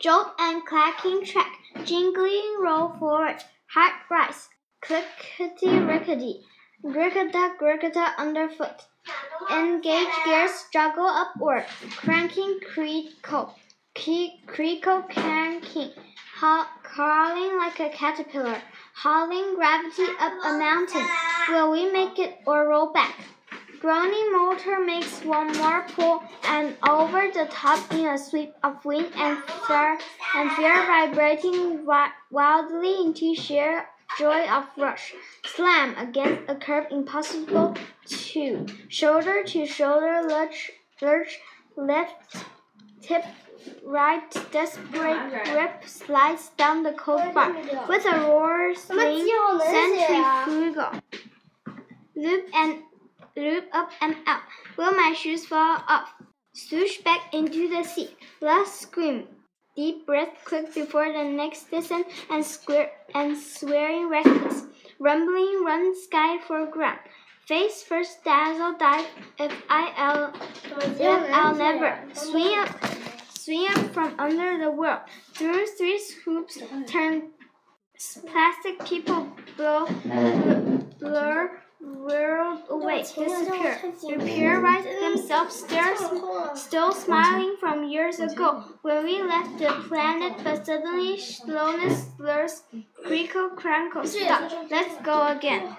Jolt 0.00 0.28
and 0.38 0.64
clacking 0.64 1.26
track, 1.26 1.58
jingling 1.84 2.56
roll 2.62 2.88
forward, 2.98 3.36
hard 3.66 3.92
rise, 4.10 4.48
clickety 4.80 5.78
rickety, 5.78 6.40
gricketa 6.82 7.58
gricketa 7.58 8.16
underfoot. 8.16 8.80
Engage 9.50 10.08
gears, 10.24 10.64
juggle 10.72 11.04
upward, 11.04 11.66
cranking 11.96 12.60
creakle, 12.72 13.54
creakle 14.46 15.02
cranking, 15.02 15.90
crawling 16.82 17.58
like 17.58 17.78
a 17.80 17.90
caterpillar, 17.90 18.62
hauling 18.96 19.54
gravity 19.54 20.06
up 20.18 20.32
a 20.32 20.58
mountain. 20.58 21.06
Will 21.50 21.70
we 21.72 21.92
make 21.92 22.18
it 22.18 22.38
or 22.46 22.68
roll 22.68 22.90
back? 22.90 23.14
Groaning 23.80 24.32
motor 24.32 24.78
makes 24.78 25.24
one 25.24 25.56
more 25.56 25.86
pull 25.96 26.22
and 26.44 26.76
over 26.86 27.30
the 27.32 27.46
top 27.50 27.90
in 27.92 28.04
a 28.04 28.18
sweep 28.18 28.52
of 28.62 28.84
wind 28.84 29.10
and 29.16 29.38
fear, 29.66 29.98
and 30.36 30.52
fear 30.52 30.74
vibrating 30.86 31.86
wildly 32.30 33.00
into 33.00 33.34
sheer 33.34 33.88
joy 34.18 34.46
of 34.48 34.64
rush. 34.76 35.14
Slam 35.46 35.96
against 35.96 36.42
a 36.48 36.56
curve 36.56 36.88
impossible 36.90 37.74
to. 38.06 38.66
Shoulder 38.88 39.44
to 39.44 39.64
shoulder 39.64 40.26
lurch, 40.28 40.70
lurch 41.00 41.38
left 41.74 42.36
tip 43.00 43.24
right 43.82 44.30
desperate 44.52 45.44
grip 45.44 45.84
slides 45.86 46.50
down 46.58 46.82
the 46.82 46.92
cold 46.92 47.32
bar 47.34 47.52
with 47.88 48.04
a 48.04 48.20
roar 48.20 48.74
swing 48.74 49.26
centrifugal 49.60 51.00
loop 52.14 52.44
and 52.54 52.82
loop 53.40 53.64
up 53.72 53.90
and 54.00 54.16
out. 54.26 54.42
Will 54.76 54.92
my 54.92 55.14
shoes 55.16 55.46
fall 55.46 55.82
off? 55.88 56.14
Swoosh 56.52 56.98
back 56.98 57.32
into 57.32 57.68
the 57.68 57.84
seat. 57.84 58.16
Last 58.40 58.80
scream. 58.80 59.26
Deep 59.76 60.04
breath 60.04 60.36
quick 60.44 60.74
before 60.74 61.12
the 61.12 61.24
next 61.24 61.70
descent 61.70 62.06
and 62.28 62.44
square 62.44 62.90
and 63.14 63.36
swearing 63.36 64.08
reckless. 64.08 64.64
Rumbling 64.98 65.62
run 65.64 65.94
sky 65.96 66.38
for 66.46 66.66
ground. 66.66 66.98
Face 67.46 67.82
first 67.82 68.22
dazzle 68.24 68.76
dive 68.78 69.06
if 69.38 69.52
I'll 69.68 70.32
if 70.98 71.34
I'll 71.34 71.54
never 71.54 71.98
swing 72.12 72.58
up 72.58 72.68
swing 73.32 73.66
up 73.70 73.92
from 73.94 74.14
under 74.18 74.62
the 74.62 74.70
world. 74.70 75.00
Through 75.34 75.66
three 75.66 75.98
swoops 75.98 76.58
turn 76.86 77.30
plastic 78.26 78.84
people 78.84 79.28
blow 79.56 79.86
blur 80.98 81.60
whirled 83.16 83.48
away, 83.48 83.78
disappear, 83.90 84.60
repairized 84.60 85.00
themselves, 85.00 85.54
still, 85.56 86.54
still 86.54 86.92
smiling 86.92 87.56
from 87.58 87.84
years 87.84 88.20
ago 88.20 88.64
when 88.82 89.04
we 89.04 89.22
left 89.22 89.58
the 89.58 89.72
planet, 89.88 90.34
but 90.44 90.64
suddenly 90.66 91.18
slowness 91.18 92.06
slurs, 92.16 92.62
crinkle, 93.04 93.50
crankle, 93.56 94.06
stop. 94.06 94.50
Let's 94.70 94.96
go 95.02 95.28
again. 95.28 95.74